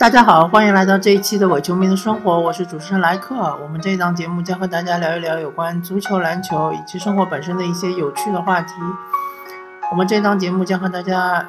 [0.00, 3.54] 大家好，欢迎来到这一期的伪球迷的生活，我是主持人莱克。
[3.62, 8.72] 我们这一档节目将和大家聊一聊有关足球、篮球以及生活本身的一些有趣的话题。
[9.90, 11.44] 我们这一档节目将和大家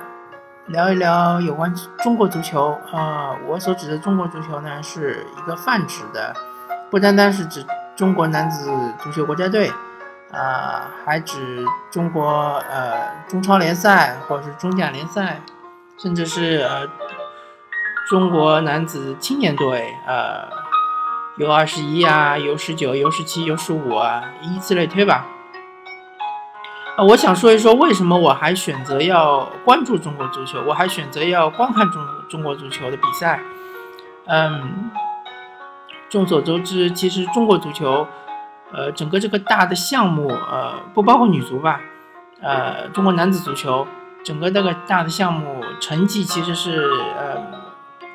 [0.66, 2.78] 聊一聊有关中国足球。
[2.92, 6.36] 呃，我所指的中国足球呢，是一个泛指的，
[6.90, 7.66] 不单单是指
[7.96, 8.70] 中国男子
[9.02, 9.72] 足球国家队，
[10.30, 12.98] 啊，还指中国呃
[13.30, 15.40] 中超联赛或者是中甲联赛，
[15.98, 16.86] 甚至是呃。
[18.12, 20.44] 中国男子青年队，呃
[21.38, 25.26] ，U 二十一啊，U 十九、U 十七、U 十五啊，以此类推吧。
[26.98, 33.40] 啊，我想说一说为什么我还选择要关注中国足球，我还选择要观看中中国足球的比赛。
[34.26, 34.92] 嗯，
[36.10, 38.06] 众所周知，其实中国足球，
[38.74, 41.80] 呃，整个这个大的项目，呃，不包括女足吧，
[42.42, 43.88] 呃，中国男子足球
[44.22, 47.61] 整个那个大的项目成绩其实是，呃。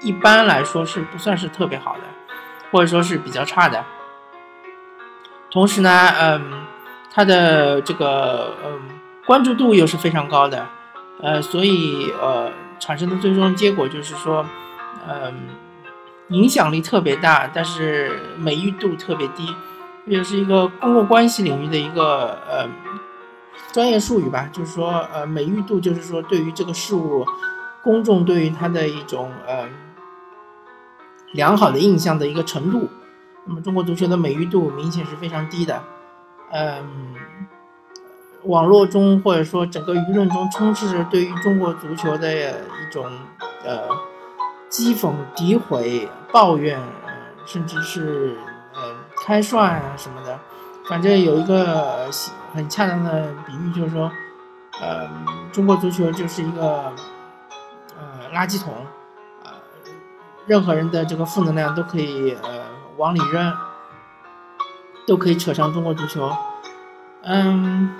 [0.03, 2.03] 一般来说是不算是特别好的，
[2.71, 3.85] 或者说是比较差的。
[5.51, 6.67] 同时呢，嗯，
[7.13, 8.81] 它的这个嗯
[9.25, 10.67] 关注度又是非常高的，
[11.23, 14.45] 呃，所以呃产生的最终结果就是说，
[15.09, 15.35] 嗯，
[16.29, 19.55] 影响力特别大，但是美誉度特别低，
[20.05, 22.69] 也是一个公共关系领域的一个呃
[23.73, 27.25] 专业术语吧，就是说呃美誉度就是说对于这个事物，
[27.87, 29.69] 公众对于它的一种呃。
[31.33, 32.89] 良好的印象的一个程度，
[33.45, 35.83] 那么中国足球的美誉度明显是非常低的。
[36.51, 37.15] 嗯，
[38.45, 43.05] 网络中或者说整个舆论中充斥着对于中国足球的一种
[43.65, 43.89] 呃
[44.71, 46.81] 讥讽、诋毁、抱怨，
[47.45, 48.37] 甚至是
[48.73, 48.81] 呃
[49.27, 50.39] 开涮啊什么的。
[50.89, 52.09] 反正有一个
[52.55, 54.11] 很恰当的比喻，就是说，
[54.81, 55.07] 呃，
[55.53, 56.93] 中国足球就是一个
[58.33, 58.75] 垃圾桶。
[59.45, 59.51] 呃
[60.47, 63.53] 任何人的这个负能量都可以呃往里扔，
[65.05, 66.31] 都可以扯上中国足球。
[67.25, 67.93] 嗯，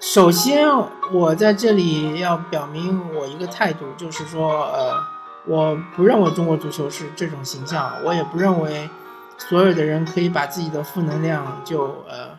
[0.00, 0.68] 首先
[1.12, 4.92] 我在这里要表明我一个态度，就是说呃，
[5.46, 8.90] 我不认为中国足球是这种形象，我也不认为
[9.38, 12.30] 所有的人可以把自己的负能量就呃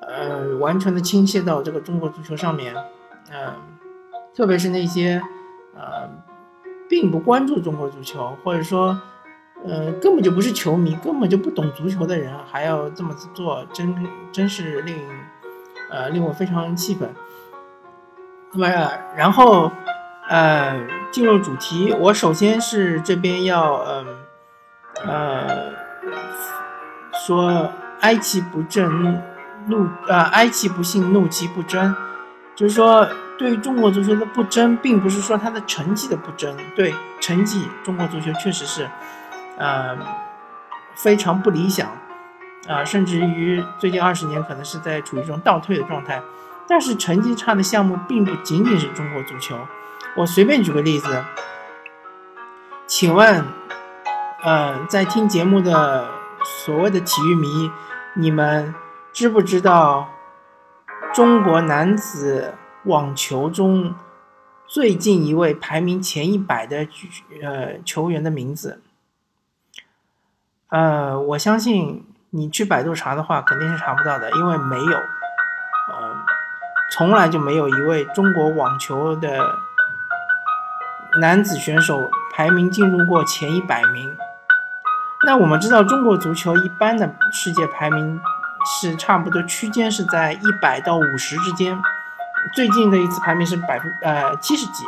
[0.00, 2.74] 呃完全的倾泻到这个中国足球上面。
[3.30, 3.54] 嗯，
[4.34, 5.22] 特别是那些
[5.74, 6.08] 呃。
[6.88, 9.00] 并不关注中国足球，或者说，
[9.64, 13.96] 呃，根本就不是球迷，根本就不懂足球的人，还要这么做，真
[14.30, 14.98] 真是令，
[15.90, 17.08] 呃，令我非常气愤。
[18.52, 18.68] 那么，
[19.16, 19.72] 然后，
[20.28, 24.06] 呃，进入主题，我首先是这边要，嗯，
[25.06, 25.72] 呃，
[27.26, 29.22] 说哀其不振，
[29.66, 31.96] 怒，呃，哀其不幸，怒其不争，
[32.54, 33.08] 就是说。
[33.38, 36.56] 对于中国足球的不争，并不是说他的成绩的不争。
[36.76, 38.88] 对成绩，中国足球确实是，
[39.58, 39.98] 呃，
[40.94, 41.90] 非常不理想，
[42.68, 46.22] 啊，甚至于最近二十年可能是在处于一种倒退的状态。
[46.68, 49.58] 但是成绩差的项目并不仅仅是中国足球。
[50.14, 51.24] 我随便举个例子，
[52.86, 53.44] 请问，
[54.44, 56.08] 呃，在听节目的
[56.44, 57.70] 所谓的体育迷，
[58.14, 58.72] 你们
[59.12, 60.08] 知不知道
[61.12, 62.54] 中国男子？
[62.84, 63.94] 网球中
[64.66, 66.86] 最近一位排名前一百的
[67.42, 68.82] 呃球员的名字，
[70.68, 76.24] 呃，我相信你去百度查的话，肯定是查不到的，因为没有，呃，
[76.90, 79.58] 从来就没有一位中国网球的
[81.20, 84.16] 男子选手排名进入过前一百名。
[85.24, 88.20] 那我们知道，中国足球一般的世界排名
[88.64, 91.80] 是差不多区间是在一百到五十之间。
[92.52, 94.84] 最近的一次排名是百分呃七十几，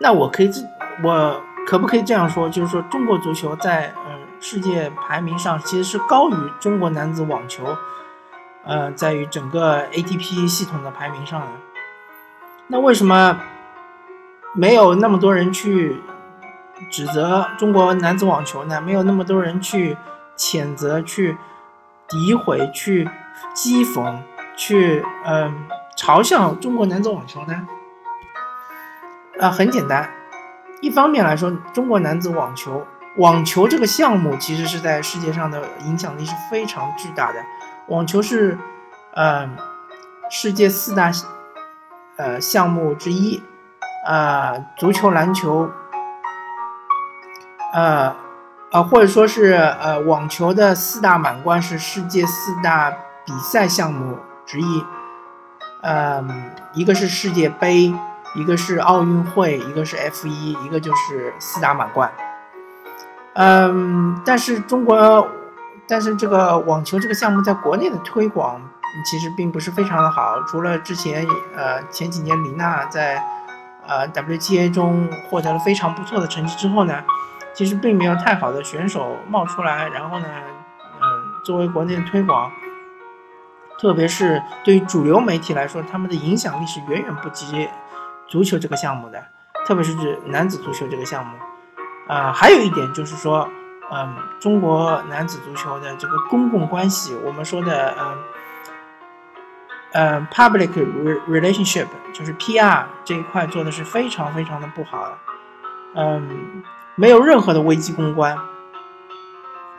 [0.00, 0.60] 那我可以这
[1.02, 2.48] 我可不可以这样说？
[2.48, 7.76] 就是说中国足球在呃世界排名上其实是高于中国男子网球，
[8.64, 11.46] 呃在于整个 ATP 系统的排名上的。
[12.66, 13.38] 那为什么
[14.52, 16.02] 没有那么多人去
[16.90, 18.80] 指责中国男子网球呢？
[18.80, 19.96] 没有那么多人去
[20.36, 21.36] 谴责、去
[22.08, 23.08] 诋毁、去
[23.54, 24.18] 讥讽？
[24.58, 27.66] 去嗯嘲笑中国男子网球呢？
[29.40, 30.10] 啊，很简单，
[30.80, 32.84] 一方面来说，中国男子网球
[33.18, 37.38] 网球这个项目其实是在世界上的影响力是非常巨大的。
[37.86, 38.58] 网球是
[39.14, 39.56] 嗯
[40.28, 41.12] 世界四大
[42.16, 43.40] 呃项目之一，
[44.04, 45.70] 啊，足球、篮球，
[47.72, 48.14] 呃
[48.72, 52.90] 呃或者说是呃网球的四大满贯是世界四大
[53.24, 54.18] 比赛项目。
[54.48, 54.84] 之一，
[55.82, 57.94] 嗯，一个是世界杯，
[58.34, 62.10] 一个是奥运会，一个是 F 一，一个就是四大满贯。
[63.34, 65.28] 嗯，但是中国，
[65.86, 68.58] 但是这个网球这个项目在国内的推广
[69.04, 70.42] 其实并不是非常的好。
[70.44, 73.22] 除了之前呃前几年李娜在
[73.86, 77.04] 呃 WTA 中获得了非常不错的成绩之后呢，
[77.52, 79.86] 其实并没有太好的选手冒出来。
[79.88, 80.26] 然后呢，
[81.02, 82.50] 嗯，作为国内的推广。
[83.78, 87.68] 特别是对于主流媒体来说，他们的影响力是远远不及
[88.26, 89.24] 足球这个项目的，
[89.64, 91.38] 特别是指男子足球这个项目。
[92.08, 93.48] 啊，还有一点就是说，
[93.92, 98.18] 嗯，中国男子足球的这个公共关系，我们说的，嗯，
[99.92, 100.70] 呃，public
[101.28, 105.16] relationship，就是 PR 这一块做的是非常非常的不好，
[105.94, 106.62] 嗯，
[106.96, 108.36] 没有任何的危机公关。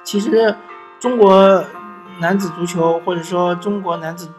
[0.03, 0.55] 其实
[1.01, 1.61] 中国。
[2.21, 4.29] 男子足球，或者说中国男子，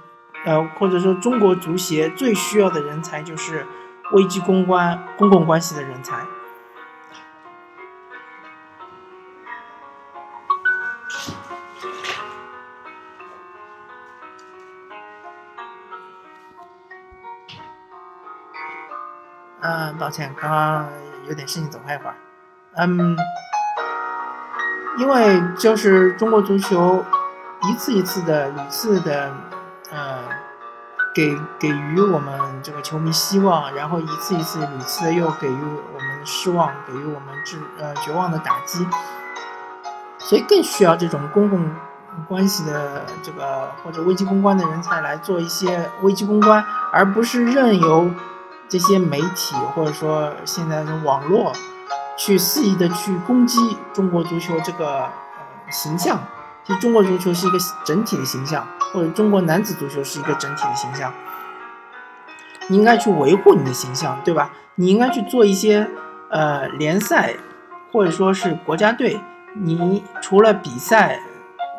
[0.44, 3.67] 呃，或者说中国足协最需要的人才就是
[4.12, 6.23] 危机公关、公共关系的人才。
[19.62, 20.88] 嗯，抱歉，刚刚
[21.27, 22.15] 有点事情，走开一会儿。
[22.77, 23.17] 嗯，
[24.99, 27.03] 因为就是中国足球。
[27.62, 29.31] 一次一次的、屡次的，
[29.91, 30.19] 呃，
[31.15, 35.59] 给给予我们这个球迷希望，然后一次一次、屡次的又给予
[35.95, 38.87] 我们失望，给予我们致呃绝望的打击，
[40.19, 41.71] 所以更需要这种公共
[42.27, 48.11] 关系的这个或者危机公关的人才来做一些危机公关，而不是任由
[48.71, 51.53] 这些媒体或者说现在的网络
[52.17, 55.06] 去肆意的去攻击中国足球这个
[55.71, 56.19] 形象。
[56.76, 61.12] 中国足球是一个整体的形象，或者中国男子足球是一个整体的形象。
[62.69, 64.52] 你应该去维护你的形象，对吧？
[64.76, 65.88] 你应该去做一些
[66.31, 67.34] 呃联赛，
[67.90, 69.20] 或者说是国家队。
[69.55, 71.20] 你除了比赛，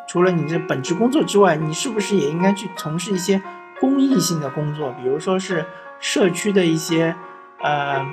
[0.06, 3.40] 除了你这本职工作之外，你是不是也应该去从事一些
[3.80, 4.94] 公益性的工作？
[5.00, 5.64] 比如说是
[5.98, 7.16] 社区的一些
[7.62, 8.06] 呃，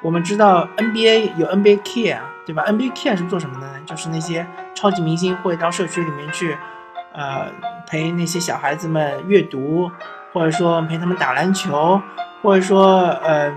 [0.00, 3.74] 我们知道 NBA 有 NBA Care，对吧？NBA Care 是做什么的呢？
[3.84, 4.46] 就是那些。
[4.74, 6.56] 超级明星会到社区里面去，
[7.12, 7.46] 呃，
[7.86, 9.90] 陪那些小孩子们阅读，
[10.32, 12.00] 或者说陪他们打篮球，
[12.40, 13.52] 或者说呃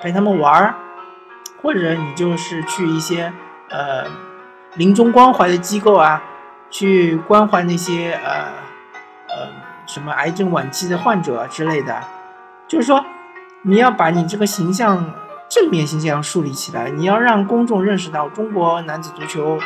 [0.00, 0.74] 陪他们玩儿，
[1.62, 3.32] 或者你就是去一些
[3.70, 4.04] 呃
[4.74, 6.22] 临终关怀的机构啊，
[6.70, 8.44] 去关怀那些呃
[9.30, 9.48] 呃
[9.86, 12.00] 什么癌症晚期的患者之类的。
[12.68, 13.04] 就是说，
[13.62, 15.02] 你要把你这个形象
[15.48, 19.58] 正面形象树立起来，你要让公众认识到中国男子足球。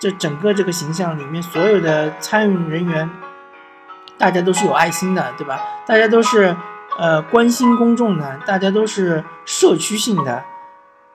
[0.00, 3.08] 这整个这个形象里面，所有的参与人员，
[4.18, 5.58] 大家都是有爱心的，对吧？
[5.86, 6.54] 大家都是
[6.98, 10.44] 呃关心公众的，大家都是社区性的。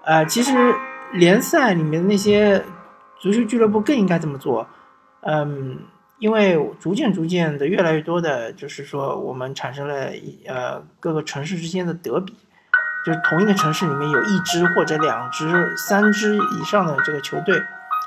[0.04, 0.74] 呃，其实
[1.12, 2.66] 联赛里面的那些
[3.20, 4.66] 足球俱乐部更应该这么做。
[5.22, 5.80] 嗯，
[6.18, 10.10] 因为逐渐逐渐的，越来越多的，就是说我们产生了
[10.48, 12.34] 呃各个城市之间的德比，
[13.10, 17.60] 就是同一个城市里面有一支或者两支、三支以上的这个球队。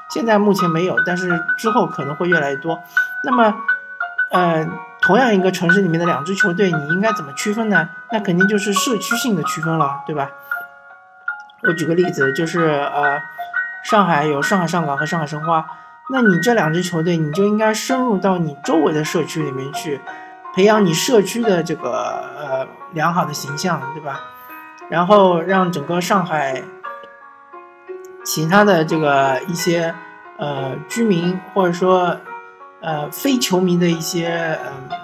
[0.08, 2.80] 现在目前没有，但是之后可能会越来越多。
[3.24, 3.52] 那么，
[4.30, 4.64] 呃，
[5.00, 7.88] 同样一个城市里面的两支球队，你应该怎么区分呢？
[8.12, 10.30] 那肯定就是社区性的区分了，对吧？
[11.62, 13.20] 我举个例子，就是呃，
[13.82, 15.66] 上海有上海上港和上海申花，
[16.12, 20.00] 那你这两支球队，你就应该深入到你周围的社区里面去，
[20.54, 24.20] 培养你社区的这个呃良好的形象，对吧？
[24.92, 26.62] 然后让整个上海。
[28.24, 29.92] 其他的这个一些
[30.38, 32.16] 呃居民或者说
[32.80, 34.96] 呃非球迷的一些嗯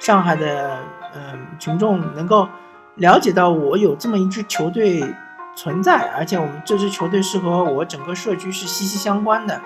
[0.00, 0.80] 上海的
[1.14, 2.48] 嗯群众能够
[2.96, 5.14] 了解到我有这么一支球队
[5.54, 9.60] 存在，而且我们这支球队是和我整个社区是息息相关的。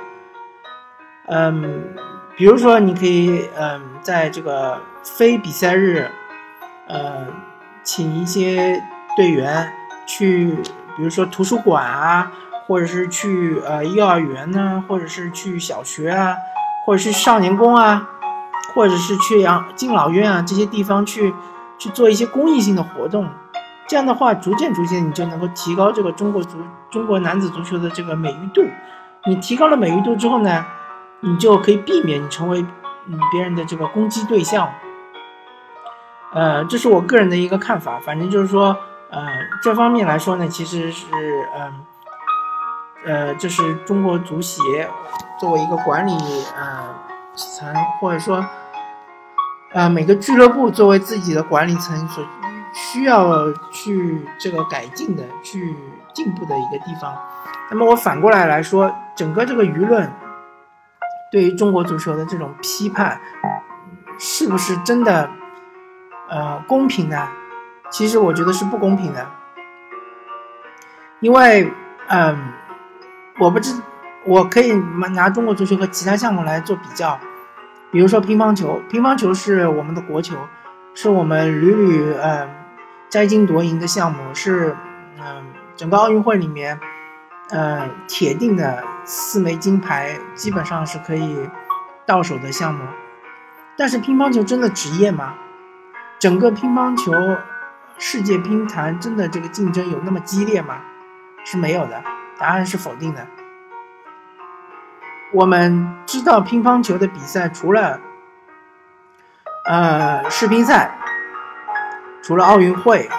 [1.29, 1.85] 嗯，
[2.37, 6.11] 比如说你可以嗯在这个非比赛日，
[6.87, 7.27] 呃，
[7.83, 8.79] 请一些
[9.19, 9.71] 队员
[10.07, 10.57] 去，
[10.97, 12.33] 比如说图书馆啊。
[12.69, 16.37] 或者是去呃幼儿园呢，或者是去小学啊，
[16.85, 18.07] 或者是少年宫啊，
[18.75, 21.33] 或者是去养敬老院啊这些地方去
[21.79, 23.27] 去做一些公益性的活动，
[23.89, 26.59] 这样的话，逐渐逐渐你就能够提高这个中国足
[26.91, 28.63] 中国男子足球的这个美誉度。
[29.25, 30.67] 你提高了美誉度之后呢，
[31.21, 32.61] 你就可以避免你成为
[33.07, 34.69] 嗯别人的这个攻击对象。
[36.35, 38.77] 呃，这是我个人的一个看法，反正就是说，
[39.11, 39.27] 呃，
[39.63, 41.07] 这方面来说呢，其实是
[41.57, 41.85] 嗯。
[43.07, 44.61] 呃，这是中国足协
[45.39, 46.13] 作为一个管理
[46.57, 46.95] 呃
[47.37, 48.45] 层，或者说
[49.73, 52.25] 呃每个俱乐部作为自己的管理层所
[52.75, 55.77] 需要去这个改进的、去
[56.13, 57.17] 进步的一个地方。
[57.71, 60.13] 那么我反过来来说，整个这个舆论
[61.31, 63.19] 对于中国足球的这种批判，
[64.19, 65.31] 是不是真的
[66.29, 67.29] 呃公平呢？
[67.91, 69.27] 其实我觉得是不公平的，
[71.21, 71.73] 因为
[72.09, 72.53] 嗯，
[73.39, 73.75] 我不知
[74.25, 74.73] 我可以
[75.15, 77.19] 拿中国足球和其他项目来做比较，
[77.91, 80.37] 比如说乒乓球，乒乓球是我们的国球，
[80.95, 82.49] 是我们屡屡嗯
[83.09, 84.77] 摘金夺银的项目，是
[85.19, 85.45] 嗯
[85.77, 86.79] 整个奥运会里面。
[87.51, 91.49] 呃，铁定的四枚金牌基本上是可以
[92.05, 92.85] 到手的项目，
[93.75, 95.33] 但是乒乓球真的职业吗？
[96.19, 97.11] 整个乒乓球
[97.99, 100.79] 世界乒坛真的这个竞争有那么激烈吗？
[101.45, 102.03] 是没有的，
[102.39, 103.27] 答案是否定的。
[105.33, 108.01] 我们知道乒乓球的比赛除了
[109.67, 110.97] 呃世乒赛，
[112.23, 113.11] 除了奥运会，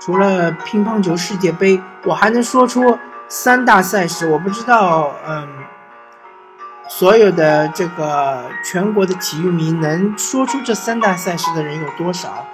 [0.00, 2.98] 除了乒乓球世界杯，我还能说出。
[3.28, 5.48] 三大赛事，我不知道，嗯，
[6.86, 12.46] 所有的这个全国的体育迷能说出这三大赛事的人有多少？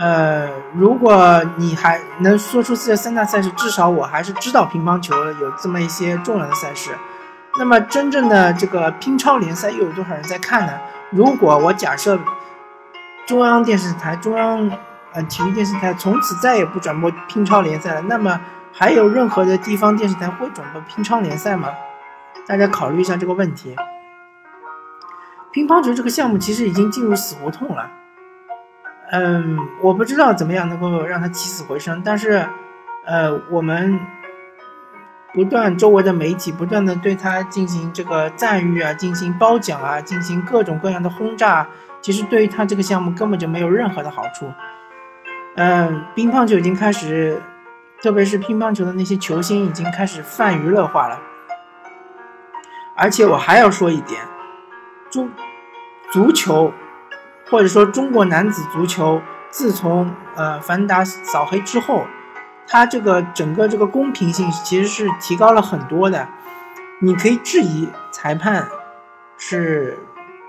[0.00, 6.90] 呃，如果你还能说出这三大赛事，至少我还是知道乒乓球有这么一些重要的赛事。
[7.58, 10.72] 那么，真正的这个乒超联赛又有多少人在看呢？
[11.10, 12.18] 如果我假设
[13.26, 14.70] 中央电视台、中央
[15.12, 18.40] 呃体育电视台从此再也不转播乒超联赛了，那么。
[18.72, 21.70] 还有任何的地方电视台会转播乒超联赛吗？
[22.46, 23.74] 大家考虑一下这个问题。
[25.50, 27.90] 乒乓球这个项目其实已经进入死胡同了。
[29.10, 32.46] 嗯，我不知道怎么样能够让他起死回生，但是，
[33.04, 34.00] 呃，我们
[35.32, 41.66] 不断周围的媒体不断的对他进行这个赞誉啊，进行褒奖啊，进行各种各样的轰炸，
[42.00, 44.52] 其实对于他这个项目根本就没有任何的好处。
[45.56, 47.40] 嗯，乒乓球已经开始。
[48.02, 51.20] 特别是乒乓球的那些球星已经开始泛娱乐化了，
[52.96, 54.22] 而且我还要说一点，
[55.10, 55.30] 中
[56.10, 56.72] 足球
[57.50, 62.06] 或者说中国男子足球，自从呃反打扫黑之后，
[62.66, 66.28] 它这个整个这个公平性其实是提高了很多的。
[67.00, 68.68] 你可以质疑裁判
[69.36, 69.98] 是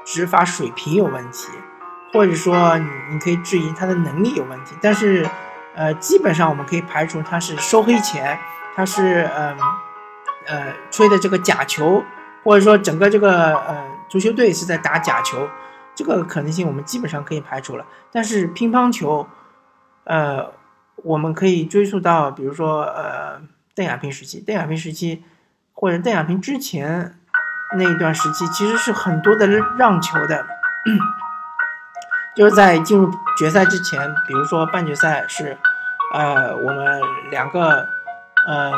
[0.06, 1.48] 执法水平有问题，
[2.14, 5.28] 或者说你你可以质疑他的能力有问题，但是。
[5.74, 8.38] 呃，基本上我们可以排除他是收黑钱，
[8.76, 9.58] 他是嗯
[10.46, 12.04] 呃吹的这个假球，
[12.44, 15.48] 或者说整个这个呃足球队是在打假球，
[16.02, 17.86] 这个可能性我们基本上可以排除了。
[18.12, 19.28] 但是乒乓球，
[20.06, 20.52] 呃，
[21.04, 23.40] 我们可以追溯到，比如说呃
[23.76, 25.24] 邓亚萍时期，邓亚萍时期
[25.74, 27.20] 或者邓亚萍之前
[27.78, 29.46] 那一段时期，其实是很多的
[29.78, 30.44] 让球的。
[32.36, 35.56] 就是在进入决赛之前，比如说半决赛是，
[36.16, 37.88] 呃，我们两个，
[38.48, 38.72] 呃，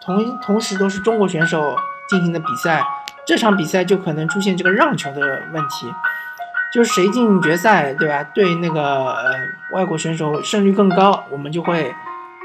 [0.00, 1.76] 同同时都是中国选手
[2.08, 2.82] 进行的比赛，
[3.26, 5.20] 这场比赛就可能出现这个让球的
[5.52, 5.92] 问题，
[6.74, 8.24] 就是谁进决赛，对吧？
[8.34, 9.32] 对那个呃
[9.70, 11.94] 外国选手胜率更高，我们就会，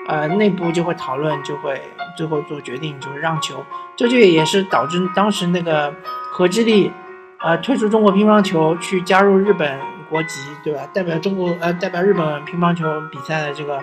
[0.07, 1.81] 呃，内部就会讨论，就会
[2.15, 5.91] 最后做决定，就是让球，这就也是导致当时那个
[6.31, 6.91] 何智丽，
[7.39, 9.79] 呃，退出中国乒乓球去加入日本。
[10.09, 10.81] 国籍对吧？
[10.91, 13.79] 代表中国呃，代表日本乒乓球比赛的这个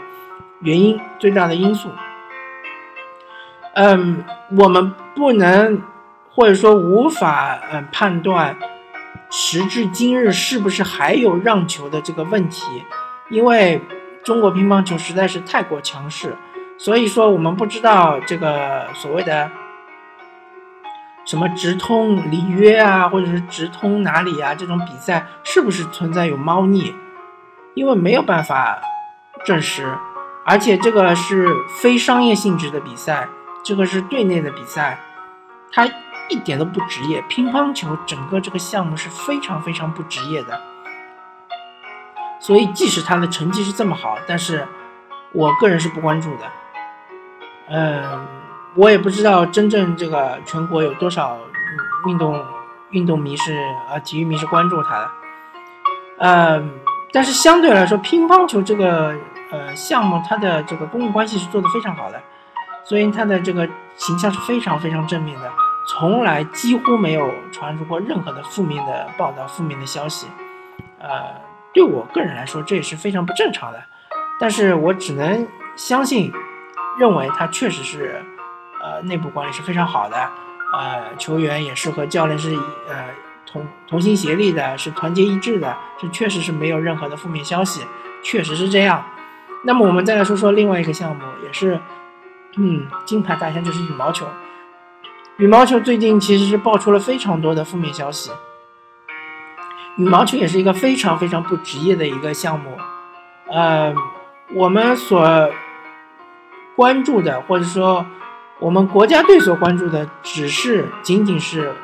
[0.59, 1.89] 原因最大的因素，
[3.75, 4.25] 嗯，
[4.59, 5.81] 我们不能
[6.35, 8.57] 或者说无法嗯判断
[9.31, 12.85] 时至今日是不是还有让球的这个问题，
[13.31, 13.81] 因为
[14.23, 16.37] 中国乒乓球实在是太过强势，
[16.79, 19.51] 所以说我们不知道这个所谓的。
[21.29, 24.55] 什么直通里约啊，或者是直通哪里啊？
[24.55, 26.95] 这种比赛是不是存在有猫腻？
[27.75, 28.79] 因为没有办法
[29.45, 29.93] 证实，
[30.45, 31.49] 而且这个是
[31.81, 33.27] 非商业性质的比赛，
[33.65, 35.01] 这个是队内的比赛，
[35.73, 35.89] 它
[36.29, 37.23] 一点都不职业。
[37.29, 40.61] 乒乓球整个这个项目是非常非常不职业的，
[42.41, 44.67] 所以即使他的成绩是这么好，但是
[45.33, 46.45] 我个人是不关注的。
[47.69, 48.27] 嗯。
[48.79, 51.39] 我也不知道真正这个全国有多少
[52.07, 52.45] 运动
[52.91, 55.11] 运动迷是呃体育迷是关注他的，
[56.19, 56.63] 呃，
[57.11, 59.15] 但是相对来说，乒乓球这个
[59.51, 62.23] 呃项目，它的这个公共关系是做得非常好的，
[62.85, 63.67] 所以它的这个
[63.97, 65.51] 形象是非常非常正面的，
[65.89, 70.27] 从来几乎没有传出过任何的负面的报道、负面的消息，
[70.99, 71.41] 呃，
[71.73, 73.83] 对我个人来说，这也是非常不正常的，
[74.39, 76.33] 但是我只能相信，
[76.99, 78.23] 认为他确实是。
[78.79, 80.17] 呃，内部管理是非常好的，
[80.73, 82.55] 呃，球员也是和教练是
[82.89, 83.07] 呃
[83.45, 87.85] 同同心协力的，是团结一致的，是确实是没有任何的负面消息，
[88.23, 89.05] 确实是这样。
[89.65, 91.81] 那么我们再来说说另外一个项目，也是，
[92.59, 94.25] 嗯，金牌大项就是羽毛球。
[95.39, 98.31] 羽毛球最近其实是爆出了非常多的负面消息。
[99.97, 102.71] 羽毛球也是一个非常非常不职业的一个项目，
[103.51, 103.95] 呃，
[104.55, 105.51] 我们所
[106.75, 108.07] 关注的，或者说
[108.59, 111.75] 我们国家队所关注的，只是仅仅是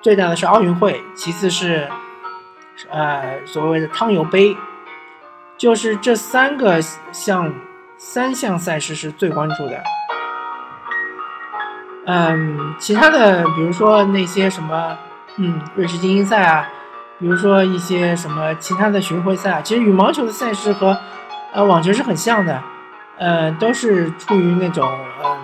[0.00, 1.88] 最大的是奥运会，其次是
[2.90, 4.56] 呃所谓的汤尤杯，
[5.56, 6.80] 就是这三个
[7.12, 7.52] 项
[7.96, 9.82] 三项赛事是最关注的。
[12.06, 14.96] 嗯，其他的比如说那些什么，
[15.36, 16.68] 嗯，瑞士精英赛啊。
[17.16, 20.98] 比如说一些什么其他的巡回赛啊，其实羽毛球的赛事和
[21.52, 22.60] 呃网球是很像的，
[23.18, 24.90] 呃都是处于那种
[25.24, 25.38] 嗯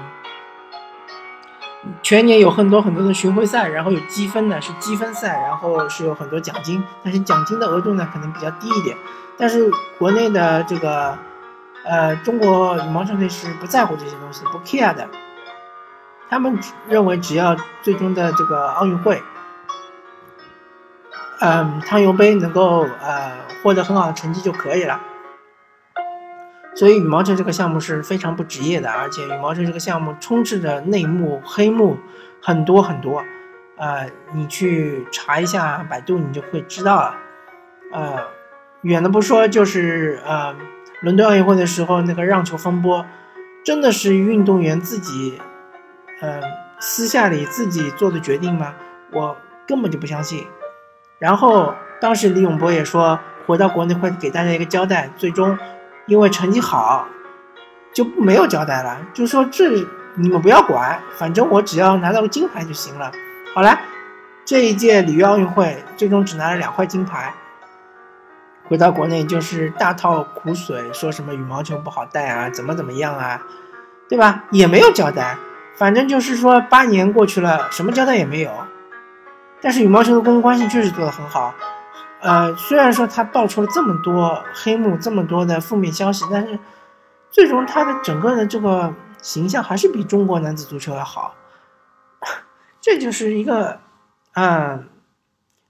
[2.02, 8.94] 全年有很多很多的巡回赛，然后有积分的，是积分赛，然后是有很多奖金，但是奖金的额度呢可能比较低一点。
[9.38, 11.16] 但是国内的这个
[11.86, 15.08] 呃中国羽毛球队是不在乎这些东西，不 care 的，
[16.30, 16.58] 他们
[16.88, 19.20] 认为只要最终的这个奥运会。
[21.40, 23.32] 嗯，汤尤杯能够呃
[23.62, 25.00] 获得很好的成绩就可以了。
[26.74, 31.98] 所以羽毛球这个项目是非常不职业的，而且羽毛球这个项目充斥着内幕、黑幕
[32.40, 33.24] 很多很多。
[33.76, 37.16] 呃，你去查一下百度，你就会知道了。
[37.92, 38.18] 呃，
[38.82, 40.54] 远的不说，就是呃
[41.00, 43.04] 伦敦奥运会的时候那个让球风波，
[43.64, 45.40] 真的是运动员自己
[46.22, 46.42] 嗯
[46.78, 48.74] 私下里自己做的决定吗？
[49.12, 49.36] 我
[49.66, 50.46] 根本就不相信。
[51.18, 55.10] 然后当时李永波也说，回到国内会给大家一个交代。
[55.18, 55.58] 最终，
[56.06, 57.06] 因为成绩好，
[57.92, 59.68] 就没有交代了，就说这
[60.14, 63.12] 你们不要管，反正我只要拿到了金牌就行了。
[63.54, 63.78] 好了，
[64.46, 67.34] 这一届里约奥运会最终只拿了两块金牌，
[68.68, 73.42] 回到国内就是大套苦水，说什么羽毛球不好带啊，怎么怎么样啊，
[74.08, 74.44] 对吧？
[74.50, 75.36] 也没有交代，
[75.80, 78.52] 反正就是说八年过去了，什么交代也没有。
[79.62, 81.54] 但是羽毛球的公共关系确实做得很好，
[82.20, 86.58] 呃，虽然说他爆出了这么多黑幕，这么多的负面消息，但是
[87.30, 91.34] 最终他的整个的这个形象还是比中国男子足球要好，
[92.82, 93.80] 这就是一个
[94.34, 94.86] 嗯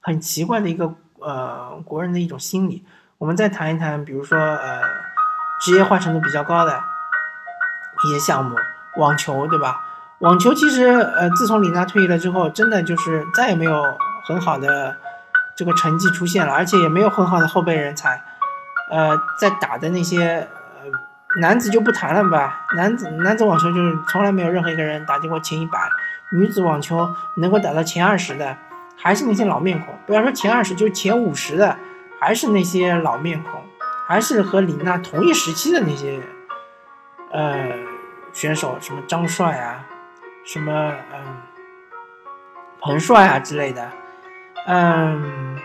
[0.01, 2.85] 很奇怪的一个呃国人的一种心理。
[3.19, 4.83] 我们再谈一谈，比如说呃
[5.61, 6.83] 职业化程度比较高的
[8.03, 8.57] 一些项目，
[8.97, 9.87] 网球，对吧？
[10.21, 13.83] 网球其实，呃，自从李娜退役了之后，真的就是再也没有
[14.27, 14.95] 很好的
[15.57, 18.23] 这个成绩出现了，而且也没有很好的后备人才。
[18.91, 20.47] 呃，在打的那些，
[20.83, 22.67] 呃，男子就不谈了吧。
[22.77, 25.79] 男子男子网球就是从来没有任何一个人打进过前一百，
[26.33, 28.55] 女子网球能够打到前二十的，
[28.99, 29.95] 还是那些老面孔。
[30.07, 31.75] 不要说前二十，就是前五十的，
[32.21, 33.63] 还是那些老面孔，
[34.07, 36.21] 还是和李娜同一时期的那些，
[37.33, 37.71] 呃，
[38.35, 39.87] 选手，什么张帅啊。
[40.45, 41.37] 什么嗯，
[42.81, 43.91] 彭帅啊之类的，
[44.67, 45.59] 嗯，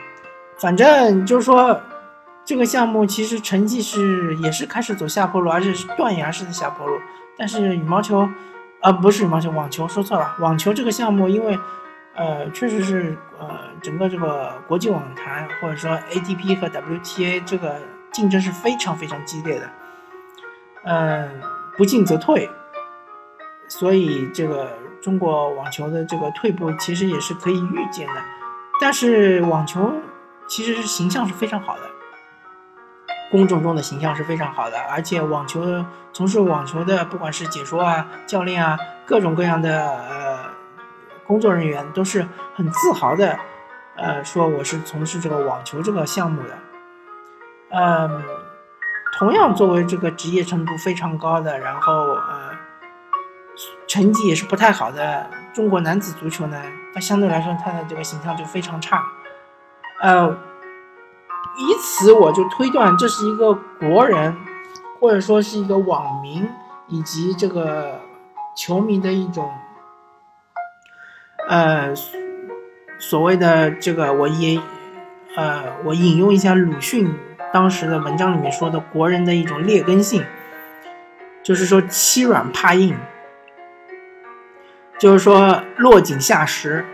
[0.60, 1.82] 反正就是说，
[2.44, 7.00] 这个项目其实成绩是也是开始走下坡路，而且是断崖式的下坡路。
[7.38, 8.30] 但是羽毛球，
[8.82, 10.36] 啊不是羽毛球，网球说错了。
[10.40, 11.58] 网球这个项目，因为
[12.14, 19.70] 呃确实是呃整个这个国际网坛或者说 ATP 和 WTA 这个竞争是非常非常激烈的，
[20.84, 21.42] 嗯，
[21.78, 22.50] 不进则退。
[23.68, 28.14] 所以，这个中国网球的这个退步其实也是可以预见的。
[28.80, 29.92] 但是，网球
[30.48, 31.82] 其实是形象是非常好的，
[33.32, 34.78] 公众中的形象是非常好的。
[34.80, 40.38] 而且，网球从事网球的，不管是解说啊、教练啊，各种各样的呃
[41.26, 43.38] 工作人员，都是很自豪的，
[43.96, 46.50] 呃，说我是从事这个网球这个项目的。
[47.72, 48.24] 嗯，
[49.18, 52.55] 同样作为这个职业程度非常高的，然后呃。
[53.96, 56.62] 成绩也是不太好的中国男子足球呢，
[56.94, 59.02] 它相对来说他的这个形象就非常差，
[60.02, 60.30] 呃，
[61.58, 64.36] 以此我就推断这是一个国人
[65.00, 66.46] 或者说是一个网民
[66.90, 68.02] 以及这个
[68.54, 69.50] 球迷的一种，
[71.48, 71.96] 呃，
[73.00, 74.60] 所谓的这个我也
[75.38, 77.18] 呃我引用一下鲁迅
[77.54, 80.22] 当时的文章里面说的国人的一种劣根性，
[81.42, 82.94] 就是说欺软怕硬。
[84.98, 86.86] 就是说，落井下石，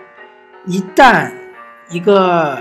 [0.66, 1.32] 一旦
[1.90, 2.58] 一个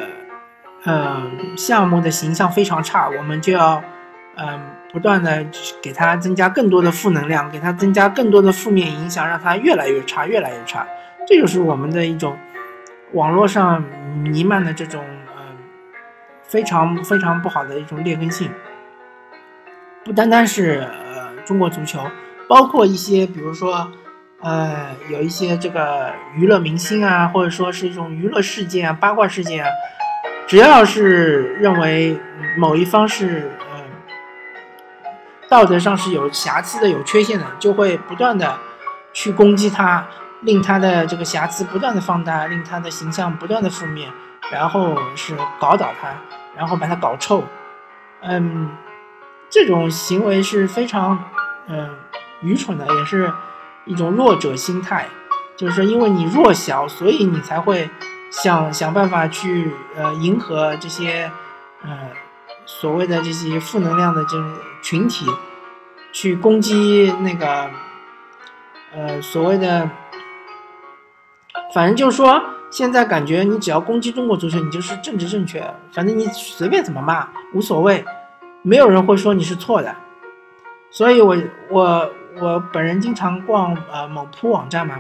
[0.85, 1.23] 呃
[1.57, 3.83] 项目的形象非常差，我们就要
[4.37, 4.61] 嗯
[4.93, 5.47] 不断的
[5.83, 10.87] 给它增加更多的负能量，给它增加更多的负面影响，让它越来越差，越来越差。
[11.27, 12.37] 这就是我们的一种
[13.13, 13.83] 网络上
[14.23, 15.05] 弥漫的这种
[15.37, 15.57] 嗯
[16.43, 18.51] 非常非常不好的一种劣根性。
[20.05, 22.01] 不单单是呃中国足球，
[22.49, 23.91] 包括一些比如说
[24.41, 29.71] 呃有一些这个娱乐明星啊，或者说是一种娱乐事件啊、八卦事件啊，
[30.47, 32.19] 只要是认为
[32.59, 33.85] 某一方是嗯
[35.49, 38.59] 道德上是有瑕疵的、有缺陷的，就会不断的
[39.13, 40.07] 去攻击他，
[40.43, 44.11] 令他的这个瑕疵不断的放大，令他的形象不断的负面，
[44.51, 46.09] 然后是搞倒他，
[46.57, 47.45] 然后把他搞臭，
[48.23, 48.71] 嗯。
[49.53, 51.25] 这种行为是非常，
[51.67, 51.91] 嗯，
[52.41, 53.29] 愚蠢的，也是
[53.91, 55.07] 一种弱者心态。
[55.57, 57.91] 就是说，因为你弱小，所以你才会
[58.31, 61.31] 想想办法去呃迎合这些
[61.83, 61.91] 呃
[62.65, 65.27] 所谓的这些负能量的这种群体，
[66.13, 67.69] 去攻击那个
[68.95, 69.91] 呃所谓的，
[71.75, 75.61] 反正就是说，现在感觉你只要攻击中国足球，你就是政治正确，
[75.93, 78.03] 反正你随便怎么骂无所谓。
[78.63, 79.95] 没有人会说你是错的，
[80.91, 81.37] 所以我
[81.71, 84.97] 我我我本人经常逛呃某铺网站嘛，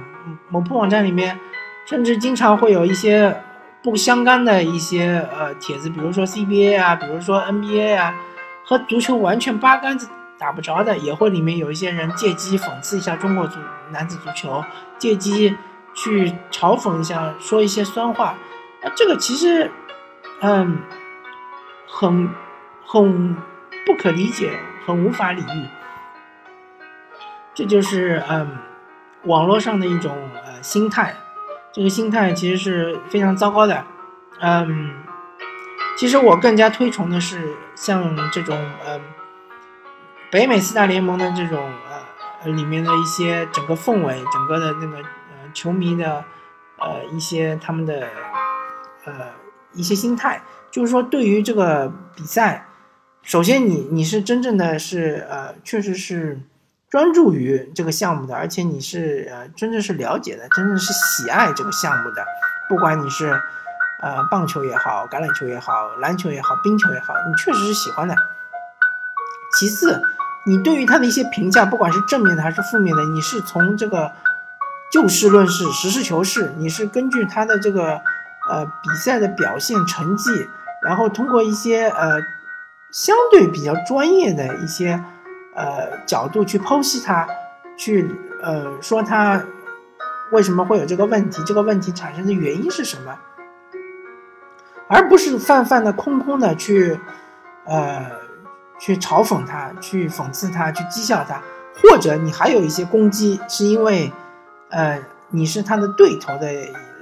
[0.49, 1.38] 某铺网站里面
[1.87, 3.40] 甚至经常会有一些
[3.83, 8.14] 不相干的一些呃帖子，比如说 CBA 啊，比如说 NBA 啊，
[8.64, 13.59] 和足球完全八竿子打不着的，也会里面有一些人借机讽刺一下中国足
[13.90, 14.64] 男子足球，
[14.99, 15.57] 借机
[15.95, 18.35] 去嘲讽一下，说一些酸话，
[18.83, 19.71] 啊，这个其实
[20.40, 20.79] 嗯
[21.87, 22.29] 很
[22.85, 23.37] 很。
[23.87, 24.53] 不可理解，
[24.87, 25.66] 很无法理喻，
[27.54, 28.58] 这就是嗯，
[29.24, 31.14] 网络上的一种呃心态，
[31.72, 33.84] 这个心态其实是非常糟糕的，
[34.40, 34.94] 嗯，
[35.96, 39.00] 其实我更加推崇的是像这种嗯，
[40.30, 41.72] 北美四大联盟的这种
[42.42, 46.24] 呃里面的一些整个氛围，整个的那个呃球迷的
[46.78, 48.08] 呃一些他们的
[49.04, 49.12] 呃
[49.72, 52.66] 一些心态，就是说对于这个比赛。
[53.22, 56.40] 首先，你你是真正的是呃，确实是
[56.90, 62.24] 专注于这个项目的，而且你是呃，真正是了解的，真正是喜爱这个项目的。
[62.68, 63.31] 不管你是
[64.03, 68.14] 呃棒球也好，橄榄球也好，篮球也好，冰球也好，你确实是喜欢的。
[69.57, 70.03] 其次，
[70.46, 74.12] 你对于他的一些评价，不管是正面的还是负面的，你是从这个
[74.92, 78.03] 就事论事、实事求是，你是根据他的这个
[78.48, 80.48] 呃比赛的表现成绩，
[80.83, 82.20] 然后通过一些呃。
[82.92, 85.00] 相对比较专业的一些
[85.61, 87.29] 呃角度去剖析它，
[87.77, 88.11] 去
[88.42, 89.44] 呃说它
[90.33, 93.18] 为什么会有这个问题，这个问题产生的原因是什么，
[94.88, 96.99] 而不是泛泛的、空空的去
[97.66, 98.07] 呃
[98.79, 101.42] 去嘲讽他、去讽刺他、去讥笑他，
[101.83, 104.12] 或者你还有一些攻击，是因为
[104.70, 106.49] 呃你是他的对头的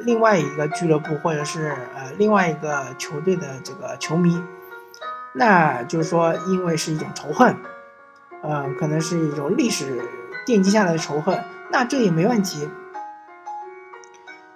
[0.00, 4.42] 另外一个俱乐部或者是呃另外一个球队的这个球迷。
[5.34, 7.54] 那就是说，因为是一种仇恨，
[8.42, 10.00] 呃，可能是一种历史
[10.46, 12.68] 奠基下来的仇恨，那这也没问题。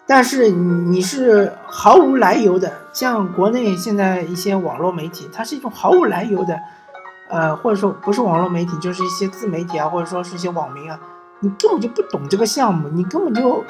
[0.07, 6.59] 但是你是毫无来由的，像国内现在一些网络媒体，它是一种毫无来由的，
[7.29, 10.99] 呃，或者说不是网络媒体，就是一些自媒体啊，或者说是一些网民啊，
[11.41, 13.65] 你根本就不懂这个项目，你根本就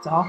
[0.00, 0.24] 走。